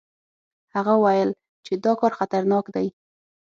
هغه 0.75 0.93
ویل 1.03 1.29
چې 1.65 1.73
دا 1.83 1.91
کار 1.99 2.11
خطرناک 2.19 2.65
دی. 2.75 2.87